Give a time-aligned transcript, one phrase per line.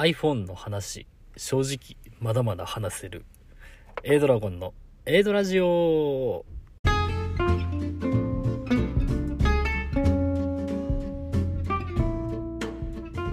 [0.00, 1.06] iPhone の話、
[1.36, 3.26] 正直まだまだ話せる。
[4.02, 4.72] A ドラゴンの
[5.04, 6.46] A ドラジオ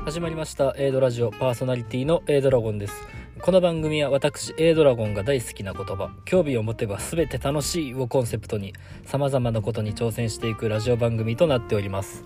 [0.03, 2.95] 始まりました A ドラジオパーソナリティの A ドラゴンです。
[3.39, 8.73] この番組は私 A ドラゴンが大好きな言葉興味を持てば全て楽しいをコンセプトに
[9.05, 12.25] 様々なことに挑戦していくラジオ番組となっております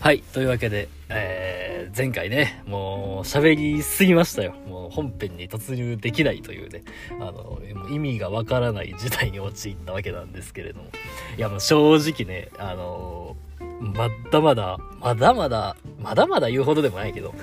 [0.00, 6.82] はいというわけで、えー、前回ねもう喋りすぎましたよもう本編に突入できないというね
[7.20, 10.90] あの意味がわからない事態に陥ったわけなんですけれども
[11.36, 13.36] いやもう正直ねあの
[13.82, 17.34] まだまだ、まだまだ、まだまだ言うほどでもないけど、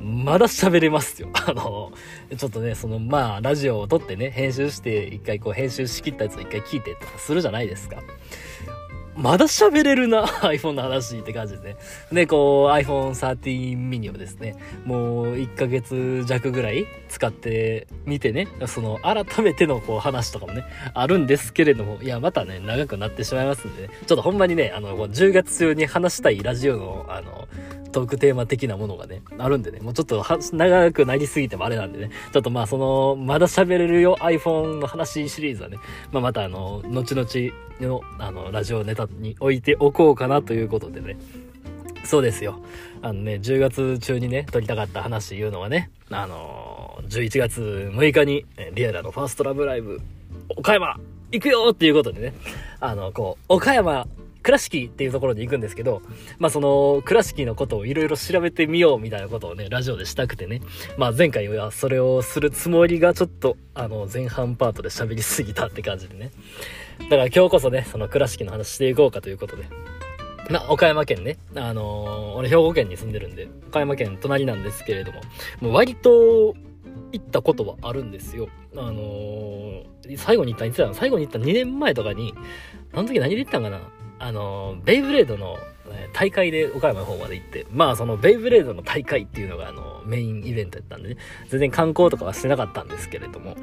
[0.00, 1.28] まだ喋れますよ。
[1.34, 1.92] あの、
[2.36, 7.96] ちょっとね、その、まあ、ラジオを撮ってね、編集して、一回こう、編集しきったやつを一回聞いてとかするじゃないですか。
[9.18, 11.76] まだ喋れるな、 iPhone の話って感じでね。
[12.12, 14.54] で、こう、iPhone 13 mini をですね、
[14.84, 27.48] もう1ヶ月弱ぐらい使ってみてね、その、改めてのこう話とかもね、あるんですけれども、いや、またね、長くなってしまいますんでね、ちょっとほんまにね、あの、10月中に話したいラジオの、あの、
[27.90, 35.78] トークテーマ的なものがね、あるんでね、もうちょっと長くなりすぎてもあれなんでね、ちょっとまあその、まだ喋れるよ iPhone の話シリーズはね、
[36.12, 37.28] まあまたあの、後々
[37.80, 41.16] の、あの、ラジオネタに置いておこうかなということでね、
[42.04, 42.60] そうですよ。
[43.02, 50.00] あのね、10月中にね、撮りたかった話言うのはね、あの11月6日に、リアラのファーストラブライブ、
[50.48, 50.98] 岡山
[51.32, 52.34] 行くよっていうことでね、
[52.80, 54.06] あの、こう、岡山
[54.42, 56.00] 倉敷っていうところに行くんですけど、
[56.38, 60.62] まあその倉敷のことをいろいろ調べてみようみたいなことをね、ラジオでしたくてね、
[60.96, 66.30] まあ前回はそれをするつもりがちょっとあの前半パートで喋りすぎたって感じでね。
[66.98, 69.64] だから今日こそね、その倉敷の話していこうかということで。
[70.50, 71.38] まあ、岡山県ね。
[71.54, 75.20] あのー、俺兵庫県に住んでるんで、岡山県隣なんですけれども、
[75.60, 76.54] もう割と
[77.12, 78.48] 行ったことはあるんですよ。
[78.76, 82.34] あのー、最後に行った、いつだ最後に行った2年前とかに、
[82.92, 83.80] あの時何で行ったんかな
[84.18, 85.58] あの、ベイブレードの
[86.12, 91.16] 大会で岡山の方まで行って、まあそのベイブレードの大会っていうのがあのメインイベントやったんでね、
[91.48, 93.56] 全然観光とかはしてなかったんですけれども、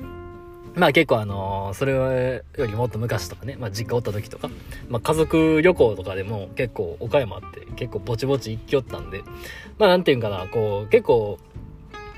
[0.75, 4.49] まあ結構あのそれよりもっと昔とかね、まあ実家おった時とか、
[4.89, 9.21] まあ家族旅行とかでも結構岡山って結構ぼちぼち行きよったんで、
[9.79, 11.39] まあなんていうんかな、こう結構、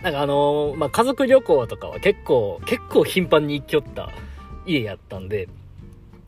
[0.01, 4.09] なんかあのまあ家族旅行とかは結構、結構頻繁に行きよった
[4.65, 5.47] 家やったんで、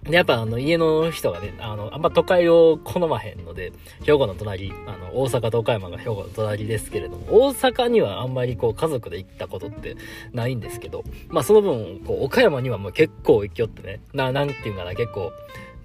[0.04, 3.74] で、やっぱあの家の人がね、あの、あんま都会を好まへんので、
[4.04, 9.98] 兵庫の隣、あの、大阪と岡山が兵庫の隣ですけれども、大阪にはあんまりこう家族で行ったことって
[10.32, 15.32] ないんですけど、まあその分、こう、岡山にはもう結構行きよってね、な、なんていうかな、結構、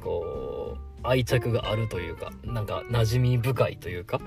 [0.01, 4.21] こう、愛着があるというか、なんか馴染み深いというか、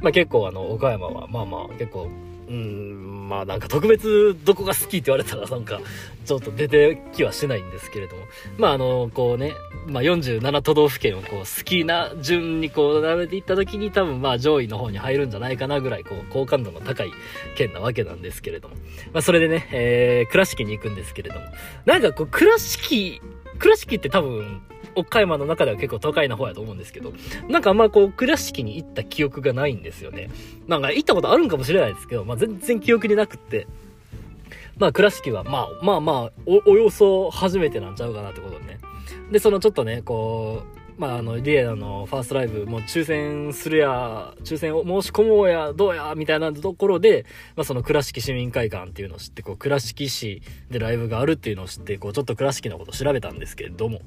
[0.00, 2.08] まあ結構あの、岡山はまあまあ結構
[2.52, 5.80] うん、まあなんか特別どこが好きって言われたらなんか
[6.26, 8.22] ちょっと出てきはしないんですけれども。
[8.58, 9.54] まああの、こうね、
[9.86, 17.12] まあ47都道府県をこう好きな順にこう並べていった時に多分まあ上位の方に入るんじゃないかなぐらいこう好感度の高い
[17.56, 18.74] 県なわけなんですけれども。
[19.14, 21.46] まあそれでね、えー、倉敷に行くんですけれども。
[21.86, 23.22] なんかこう倉敷、
[23.62, 24.60] 倉敷って多分
[24.96, 27.12] 岡山の中では結構都会の方やと思うんですけど、
[27.48, 30.30] なんかあんまこう、倉敷に行った記憶がないんですよね。
[30.66, 33.68] なんか行ったことあるんかもしれないですけど、まあ全然記憶になくって、
[34.78, 38.80] まあ倉敷は、まあまあまあお、およそ初めてなんちゃうかなってことね。
[39.30, 47.26] で、そのちょっとね、こう、まあ、あの、リエラのファーストライブ、もう抽選するや、抽選を申し込もうや、どうや、みたいなところで、
[47.56, 54.00] まあ、その倉敷市民会館っていうのを知って、こう、倉敷市でライブがあるっていうのを知って、こう、ちょっと倉敷のこと調べたんですけれども、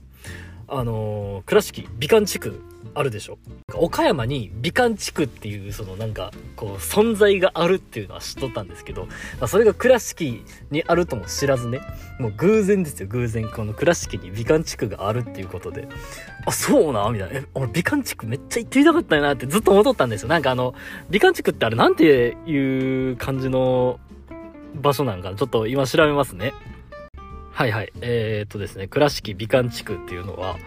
[0.68, 2.62] あの、倉敷美観地区
[2.96, 3.38] あるでしょ。
[3.74, 9.08] 岡山に美観地区っていうそのなんかこう存在があるっていうのは知っとったんですけど
[9.48, 11.82] それが倉敷にあるとも知らずね。
[12.20, 13.50] もう偶然ですよ偶然。
[13.50, 15.88] この倉敷に美観地区があるっていうことで。
[16.46, 17.40] あそうなみたいな。
[17.40, 20.30] え俺美観地区めっちゃ行ってみたかったなってずっと思っとったんですよ。
[20.30, 20.74] なんかあの
[21.10, 24.00] 美観地区ってあれなんていう感じの
[24.76, 26.54] 場所なんかちょっと今調べますね。
[27.56, 27.94] はいはい。
[28.02, 30.58] えー、っとですね、倉敷美観地区っていうのは、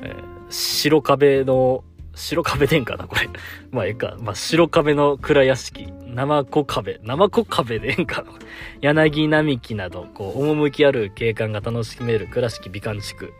[0.00, 1.82] えー、白壁の、
[2.14, 3.28] 白壁殿下な、これ。
[3.72, 4.16] まあ、ええか。
[4.20, 8.32] まあ、白壁の倉屋敷、生子壁、生子壁殿下の、
[8.80, 13.34] 柳並木など、こう、趣ある景観が楽しめる倉敷美観地区。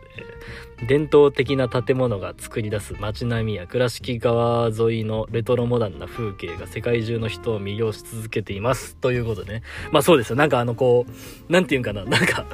[0.79, 8.95] えー、伝統的な建物が作り出す街並みや倉敷川沿いのレトロモダンな風景が世界中の人を魅了し続けています。
[8.97, 9.63] ということでね。
[9.91, 10.35] まあそうですよ。
[10.35, 11.07] なんかあの、こ
[11.49, 12.05] う、なんていうんかな。
[12.05, 12.45] なんか、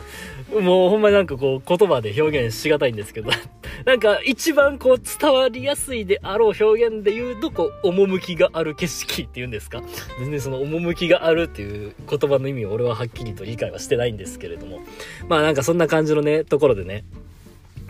[0.62, 3.32] もうほんまになんかこう言葉で表現しがたいんですけど、
[3.86, 9.82] なんか一番こう伝わりやすいであろう表現で言うと、こう、趣がある景色っていうんですか
[10.20, 14.80] 全然その趣があるっていう言葉の意味を俺ははっきりと理解はしてないんですけれども。
[15.28, 17.04] まあなんかそんな感じのね、ところでね。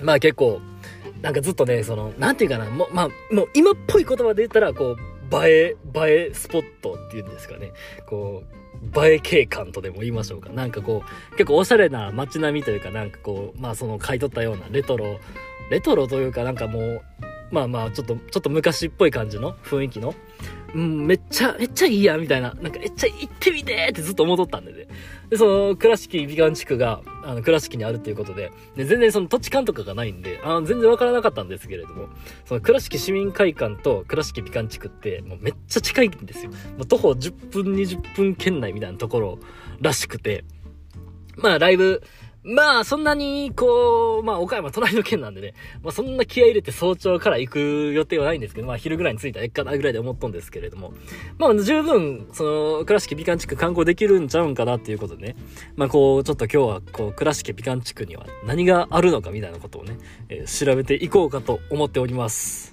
[0.02, 0.62] まあ結構、
[1.22, 7.72] なんかずっとね、その、なんていうかな、もう、まあ、もう今っぽい言葉で言ったら、こう、映え、映えスポットっていうんですかね。
[8.08, 8.44] こ
[8.96, 10.50] う、映え景観とでも言いましょうか。
[10.50, 15.20] なんかこう、結構おしゃれな街並みというか、なんかこう、まあその買い取ったようなレトロ、
[15.72, 17.02] レトロというかなんかもう、
[17.52, 20.14] まあまあちょっと、ちょっと昔っぽい感じの雰囲気の、
[20.74, 22.54] うん、めっちゃ、めっちゃいいや、みたいな。
[22.56, 24.88] なんか、めっちゃ行ってみてーってずっと思っとったんでね。
[25.30, 32.08] で、その、倉敷美観地区が、あの、倉敷にあるっていうことで、で、全然その土地勘とかがないんで、あの、全然わからなかったんですけれども、
[32.46, 36.52] その、倉敷市民会館と倉敷美観地区って、もうめっちゃ近いんですよ。
[36.52, 39.40] もう徒歩10分、20分圏内みたいなところ
[39.80, 40.44] らしくて、
[41.38, 42.02] まあ、ライブ、
[42.44, 47.60] まあ、そんなに、こう、まあ、岡山隣の県なんでね、まあ、そんな気合入れて早朝から行く
[47.94, 50.94] 予定はないんですけど、まあ、昼ぐらいに着いたらえっかなぐらいで思っとんですけれども、
[51.38, 52.44] まあ、十分、そ
[52.80, 55.36] の、倉敷美観地区観光できるんちゃうんかなっていうことでね、
[55.78, 59.98] まあ、こう、ちょっと今日は、こう、倉敷美観地区には何があるのかみたいなことをね、
[60.28, 62.73] えー、調べていこうかと思っております。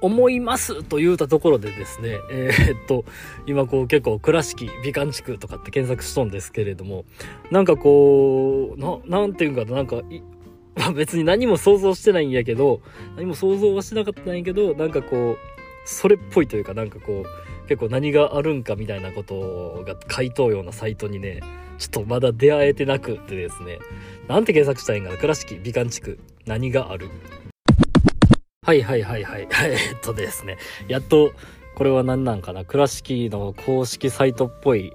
[0.00, 3.04] 思いますと言うたところでですね、えー、っと、
[3.46, 7.04] 今こう結構倉敷美観地区とかって検索しとんですけれども、
[7.50, 10.02] なんかこう、な、なんていうんかな、なんか、
[10.76, 12.80] まあ、 別に何も想像してないんやけど、
[13.16, 15.36] 何も想像はしなかったんやけど、なんかこう、
[15.84, 21.40] それっぽいというか、なんかこう、結構何があるんかみたいなことが書いとうようなサイトにね、
[21.78, 23.78] ちょっとまだ出会えてなくてですね、
[24.28, 27.08] なんて検索したらいいんかな、倉敷美観地区、何がある？
[28.70, 29.48] はいはいはいはい。
[29.66, 30.56] えっとですね。
[30.86, 31.32] やっと、
[31.74, 34.92] これは何なんかな倉敷の公式サイトっぽい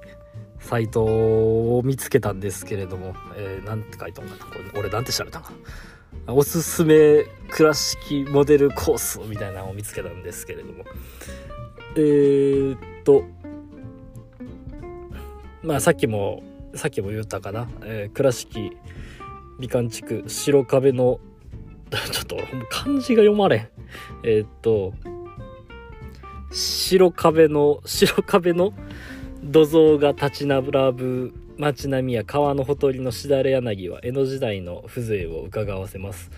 [0.60, 5.52] サイトを見つけたんですけれども、えー、なんて書いたんかなこれ俺なんて調べたんか
[6.26, 10.86] なおすすめ倉敷モデルコースみたいなのを見つけたんですけれども。
[11.98, 13.26] えー、っと、
[15.64, 16.44] まあさっきも、
[16.76, 17.68] さっきも言ったかな。
[17.84, 18.72] えー、倉敷
[19.60, 21.20] 美観地区白壁の
[22.12, 22.38] ちょっと
[22.70, 23.70] 漢字が読まれん。
[24.24, 24.94] えー、っと、
[26.52, 28.74] 白壁の、白壁の
[29.44, 36.32] 土蔵が立ち並ぶ街並みや川のほとりのしだれ柳は江戸時代の風情を伺わせます。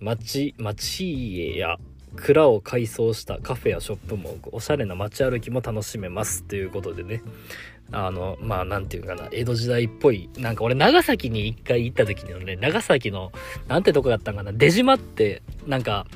[0.00, 1.78] 町、町家や
[2.16, 7.22] 蔵を改装したカフェやショップもおしゃれな街歩きも楽しめますということでね
[7.92, 13.32] あのまあなんていうかな江戸時代っぽいなんか俺長崎に一回行った時のね長崎の
[13.68, 16.06] なんてとこだったんかな出島ってなんか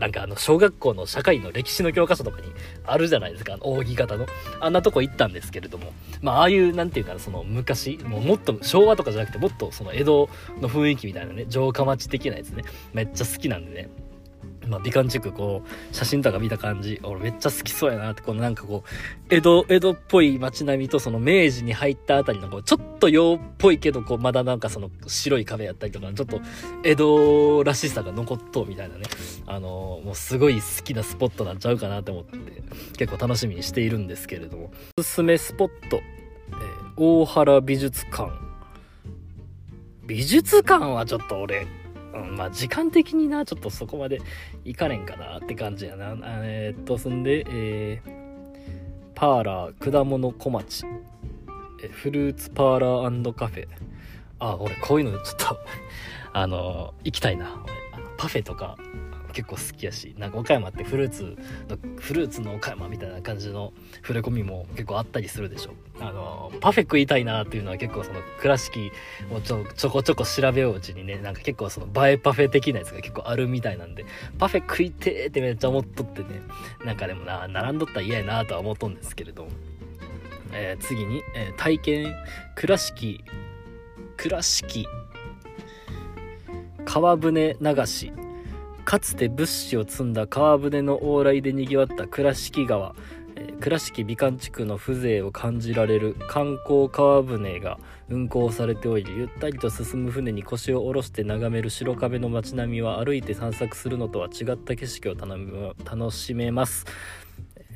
[0.00, 2.50] なんかあの小学校の社会の歴史の教科書とかに
[2.86, 4.26] あるじゃないですか扇形の。
[4.58, 5.92] あんなとこ行ったんですけれども。
[6.22, 10.30] まあああいうなんていうかその昔もうもっと昭和とかじゃなくてもっとその江戸
[10.62, 12.64] の雰囲気みたいなね城下町的なやつね
[12.94, 13.90] めっちゃ好きなんでね。
[14.68, 26.40] まあ、美観地区こう写真とか見た感じ俺めっちゃ好きそうやなってこのなんかこう江戸江戸っぽい街並みとその明治に入ったあたりのこうちょっと洋っぽいけどこうまだなんかその白い壁やったりとかちょっと
[26.84, 29.02] 江戸らしさが残っとうみたいなね。
[29.46, 32.38] あのー、もうすごい好きなスポットなんちゃうかなって思って
[32.98, 34.70] 結構楽しみにしているんですけれども。
[34.98, 38.30] おすすめスポット、えー、大原美術館。
[40.06, 41.66] 美術館はちょっと俺
[42.14, 44.20] うん、まあ時間的にな、ちょっとそこまで
[44.64, 46.16] いかれんかなって感じやな。
[46.42, 48.10] えー、っと、そんで、えー、
[49.14, 50.84] パーラー、果物小町、
[51.82, 53.68] えフルーツパーラーカフェ。
[54.38, 55.58] あ、俺こういうのちょっと
[56.32, 57.62] あの、行きたいな。
[58.16, 58.76] パフェとか
[59.32, 61.36] 結構好きやしなんか岡山ってフルーツ
[61.68, 63.72] のフルーツの岡山みたいな感じの
[64.02, 65.72] 触れ込みも結構あったりするでしょ。
[66.00, 68.90] あのパフェ食いたいなっていうのは結構その倉敷
[69.30, 74.06] をちょちょこちょこ調べよううちにねなんか結構その映えパフェ的なやつが結構あるみたいなんで
[74.38, 76.40] パフェ食いてーってめっちゃ思っとってね
[76.84, 79.46] なんかでもな並んどったら嫌やなとは思っとんですけれど
[80.52, 82.14] えー、次に、えー、体験
[82.56, 83.22] 倉敷
[84.16, 84.86] 倉敷
[86.84, 88.12] 川船流し。
[88.84, 92.94] かつて物資を積んだ川船の往来でにぎわった倉敷川、
[93.36, 106.86] え倉敷美観地区の風情を感じられる観光川船が運航されておりゆったりと進む船に腰を下ろして眺める白壁の街並みは歩いて散策するのとは違った景色を楽しめます。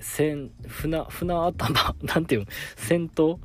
[0.01, 2.47] 船船船頭なんていうの
[2.77, 3.39] 先頭？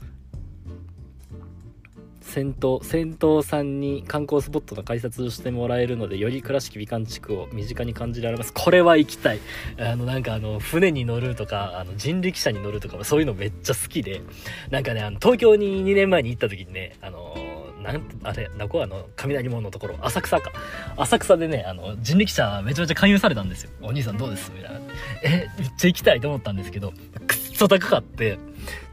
[2.29, 9.39] 先頭先頭さんに観光スポットの解説をしてもらえるのでより倉敷美観地区を身近に感じられますこれは行きたい
[9.79, 14.21] あのなんかあの船に乗るとかあの人力車に乗るとかそういうのめっちゃ好きで
[14.69, 17.35] なんかねあの東京に2年前に行った時にねあの
[17.81, 18.83] なん、あれ、どこ？
[18.83, 20.51] あの、雷門のところ、浅草か。
[20.97, 23.69] 浅草でね、あの、人力車めちゃめちゃ勧誘されたんですよ。
[23.81, 24.51] お兄さんどうです？
[24.53, 24.79] みたいな。
[25.23, 26.91] え、めっちゃ行きたいと思ったんですけど、
[27.25, 28.37] くっそ高かって、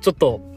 [0.01, 0.56] ちょっと、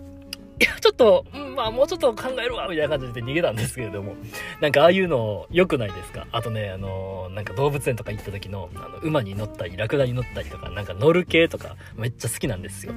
[0.60, 1.26] いや、ちょっと、
[1.56, 4.16] まあもうちょっと考えるわ、みたいな感じで逃げたんですけれども、
[4.62, 6.28] なんかああいうの良くないですか？
[6.32, 12.94] あとね、あのなんか動物園とか行った時の、あの、馬に乗ったり、ラクダに乗ったりとか、なんか乗る系とか、めっちゃ好きなんですよ。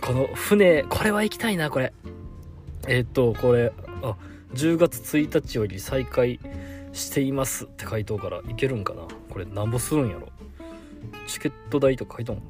[0.00, 1.92] この船、これは行きたいな、これ。
[2.86, 4.16] えっ、と、これ、あ、
[4.54, 6.38] 10月1日より再開
[6.92, 9.02] していますって回答からいけるんかな？
[9.28, 10.28] これなんぼするんやろ？
[11.26, 12.42] チケット代とか書いたん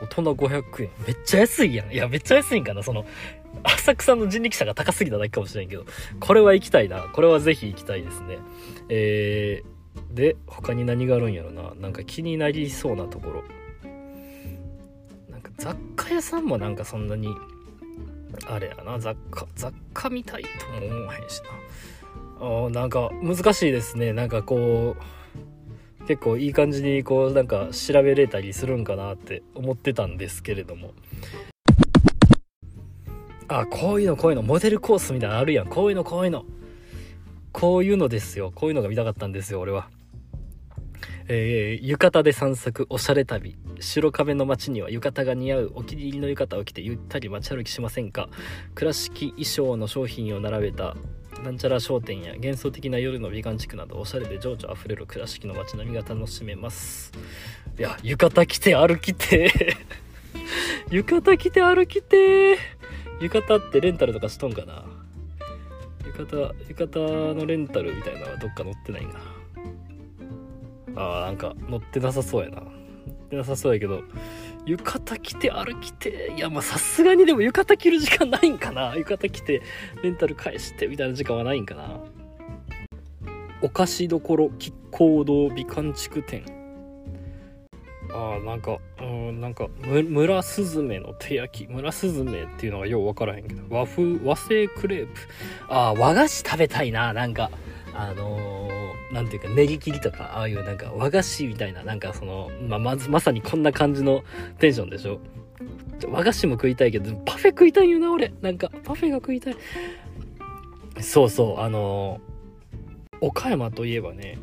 [0.00, 0.90] 大人500円。
[1.06, 1.92] めっちゃ安いやん。
[1.92, 2.82] いや、めっちゃ安いんかな？
[2.82, 3.04] その、
[3.64, 5.84] 浅草の人力車が高すぎただけかもしれんけど、
[6.18, 7.02] これは行きたいな。
[7.12, 8.38] これはぜひ行きたいですね。
[8.88, 11.74] えー、で、他に何があるんやろな。
[11.74, 13.44] なんか気になりそうなところ。
[15.30, 17.28] なんか雑貨屋さんもなんかそんなに、
[18.46, 21.48] あれやな、雑貨、雑貨見たいとも思わへんしな。
[22.66, 24.12] あなんか難しいですね。
[24.12, 25.02] なんかこう、
[26.06, 30.92] 結構いい感じにこうなんか調べれたりするんかなって思ってたんですけれども
[33.52, 35.66] あこういうのこういうのモデルコースみたいなのあるやん。
[35.66, 36.44] こういうのこういうの。
[37.52, 38.52] こういうのですよ。
[38.54, 39.88] こういうのが見たかったんですよ俺は。
[41.26, 43.56] えー、浴衣で散策おしゃれ旅。
[43.80, 48.28] 白壁の街には浴衣が似合うお気に入りの浴衣を着てゆったり街歩きしませんか。
[48.76, 50.96] 倉敷衣装の商品を並べた
[51.42, 57.12] なんちゃら商店や幻想的な夜の美観地区などおしゃれで情緒あふれる倉敷の街並みが楽しめます。
[57.78, 59.50] いや浴衣着て歩きて
[60.90, 62.58] 浴衣着て歩きて
[63.20, 64.84] 浴衣ってレンタルとかしとんかな？
[66.06, 69.20] 浴衣浴衣のレンタルみたいなのはどっか載ってないんかな。
[70.96, 72.56] あーなんか載ってなさそうやな。
[72.56, 72.68] 載っ
[73.30, 74.02] てなさそうやけど
[74.66, 78.94] 浴衣着て歩きて、いや、まあさすがにでも浴衣着る時間ないんかな。
[78.96, 79.62] 浴衣着て、
[80.02, 82.00] レンタル返してみたいな時間はないんかな。
[83.62, 86.44] お菓子どころ、亀甲堂美観地区店。
[88.20, 91.70] ああ、なんか、うん、なんか、村スズメの手焼き。
[91.70, 95.12] 村スズメっていうのがよう分からへんけど、和風、和製クレープ。
[95.68, 97.50] ああ、和菓子食べたいな、なんか。
[97.94, 104.22] あのー、なんていうか、練り切りとか、ああいうなんか和菓子みたいな、なんかその、ま、まず、まさにこんな感じの
[104.58, 105.18] テンションでしょ。
[106.08, 108.32] 和菓子も食いたいけど、パフェ食いたいよな、俺。
[108.42, 109.56] なんか、パフェが食いたい。
[111.00, 114.38] そうそう、あのー、岡山といえばね、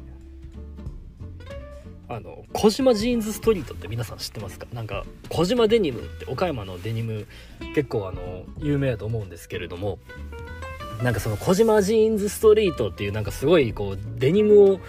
[2.10, 4.66] あの、小島ジーンズストリートって皆さん知ってますか？
[4.74, 7.28] なんか、小島デニムって岡山のデニム
[7.76, 10.00] 結構あの、有名だと思うんですけれども、
[11.04, 14.80] なんかその小島ジーンズストリートっていうなんかすごいこうデニムを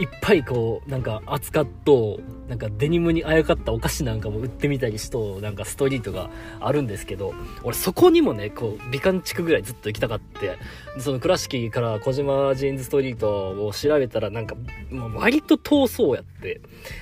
[0.00, 10.56] いっぱいこうなんか扱っとなんかデニムにあやかったお菓子なんかも売ってみたりしとなんかストリートがあるんですけど俺そこにもねこう美観地区ぐらいずっと行きたかって
[11.00, 14.54] その倉敷から小島ジーンズストリートを調べたらなんか
[14.90, 16.60] もう割と遠そうやって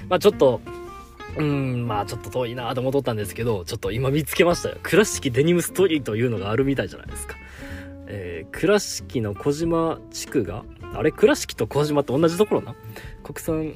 [0.09, 0.61] まあちょっと
[1.37, 4.79] うん、まあちょっと遠いなと思っとったんですけど、ちょっと今見つけましたよ。
[4.83, 7.37] 倉敷デニムストリートいうのがあるみたいじゃないですか。
[8.09, 12.75] えー、倉敷の小島地区が、あれ倉敷と小島って同じところな？
[13.23, 13.75] 国産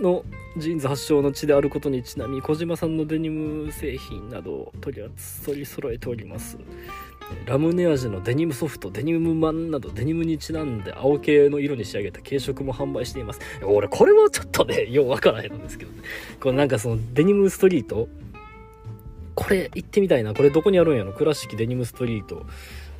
[0.00, 0.24] の
[0.56, 5.08] ジーンズ発祥の地であることにちなみ、小島産のデニム製品などを取り
[5.44, 6.58] 取り揃えております。
[7.46, 13.40] ラムネ味のデニムソフト、デニムマンなどデニムにちなんで青系の色に仕上げた軽食も販売しています。
[13.64, 16.02] 俺これもちょっとね、ようわからへんんですけどね。
[16.38, 18.08] これなんかそのデニムストリート
[19.34, 20.34] これ行ってみたいな。
[20.34, 21.12] これどこにあるんやろ？
[21.12, 22.44] 倉敷デニムストリート。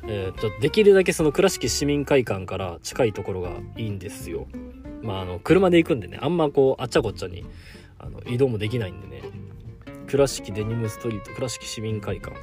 [0.07, 4.47] えー、っとできるだけその倉敷市民会館から近いところがいいんですよ。
[5.01, 7.45] まあ、あの、車で行くんでね、あんまこう、あっちゃこっちゃに
[7.99, 9.23] あの移動もできないんでね。
[10.07, 12.35] 倉敷デニムストリート、倉敷市民会館。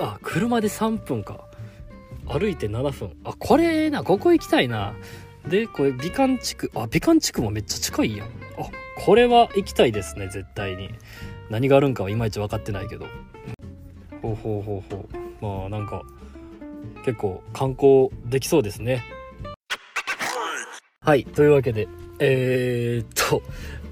[0.00, 1.44] あ、車で3分か。
[2.26, 3.16] 歩いて7分。
[3.24, 4.94] あ、これな、ここ行きたいな。
[5.48, 6.70] で、これ、美観地区。
[6.74, 8.28] あ、美観地区もめっちゃ近いやん。
[8.28, 8.30] あ、
[9.04, 10.90] これは行きたいですね、絶対に。
[11.50, 13.06] 何があるんかはいまいち分かってないけど。
[14.24, 15.60] ほうほうほうほう。
[15.60, 16.02] まあなんか
[17.04, 19.04] 結構観光できそうですね。
[21.00, 21.86] はいというわけで
[22.18, 23.42] えー、っと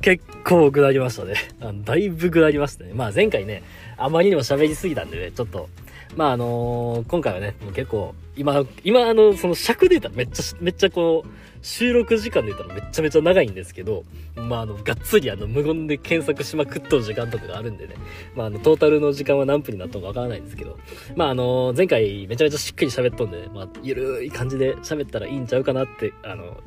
[0.01, 1.35] 結構下りましたね。
[1.61, 2.93] あだいぶ下りましたね。
[2.95, 3.63] まあ前回ね
[3.99, 5.69] あまりにも喋りすぎたんでねちょっと
[6.17, 11.29] まああのー、今回はねもう結構今今あのその尺で言ったらめっちゃめっちゃこう
[11.63, 14.03] 収録時間で言ったらめちゃめちゃ長いんですけど、
[14.35, 17.95] まあ、あの、がっつりあの、無言で検索しまくっとる時間とかがあるんでね、
[18.35, 20.77] まあ、あの、トータルの時間は何分になったかわからないんですけど、
[21.15, 26.61] まあ、あの、前回めちゃめちゃしっくり喋っとんで、まあ、ゆるい感じで喋ったらいいんちゃうかなって、あの、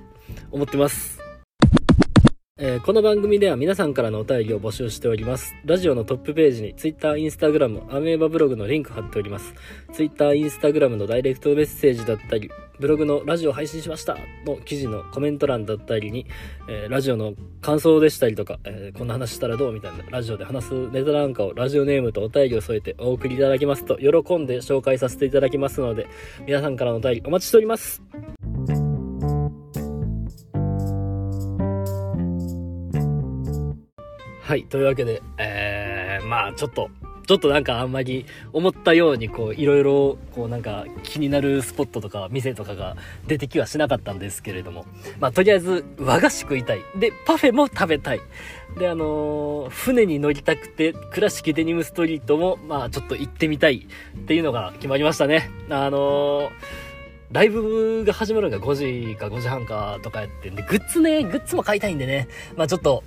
[0.52, 1.25] 思ってます。
[2.58, 5.54] えーこの番組では皆さんからのお便りを募集しております。
[5.66, 9.54] ラジオのトップページに Twitter、Instagram、アメーバブログのリンク貼っております。
[9.92, 16.28] Twitter、Instagram のダイレクトメッセージだったり、ブログのラジオ配信しましたの記事のコメント欄だったりに、
[16.70, 26.08] えーラジオの感想でしたりとか、えーこんな話したらどうみたいなラジオで話すネタなんかをラジオネームとお便りを添えてお送りいただきますと喜んで紹介させていただきますので、
[26.48, 28.02] 皆さんからのお便りお待ちしております。
[34.46, 36.92] はい、というわけで、えー、まあちょっと、
[37.25, 44.86] ちょっとなんかあんまり思ったようにこういろいろこうなんか気になるスポットとか店とかが出てきはしなかったんですけれども、
[45.20, 46.82] まあとりあえず和菓子食いたい。
[46.96, 48.20] で、パフェも食べたい。
[48.78, 55.50] で、あのー船に乗りたくて倉敷デニムストリートもまあちょっと行ってみたいっていうのが決まりましたね。
[55.72, 56.96] あのー
[57.32, 58.75] ライブが始まるのが5
[59.10, 63.04] 時か5時半かとかやってんで、グッズね、グッズも買いたいんでね、まあちょっと、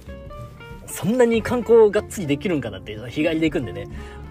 [0.88, 3.88] そんなに観光がっつりできるんかなって、日帰りで行くんでね、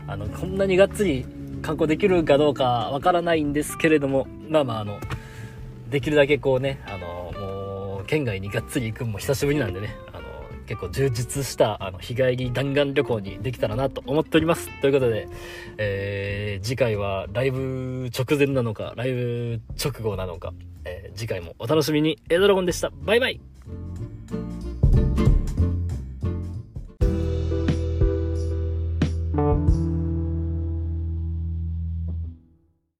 [0.07, 1.25] あの、こんなにがっつり
[1.61, 4.99] 観光できるかどうかわからないんですけれども、まあまああの、
[5.89, 10.27] できるだけこうね、あの、もう、県外にがっつり行くのも久しぶりなんでね、あの、
[10.65, 14.69] 結構充実した、あの、日帰り弾丸旅行にできたらなと思っております。
[14.81, 15.27] ということで、
[15.77, 20.53] えー、次回はライブ直前なのか、ライブ直後なのか、
[20.85, 22.91] えー次回もお楽しみに、エドラゴンでした。
[23.01, 23.41] バイバイ